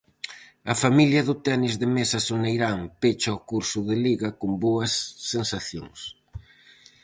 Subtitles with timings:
[0.71, 4.93] A familia do tenis de mesa soneirán pecha o curso de liga con boas
[5.33, 5.99] sensacións.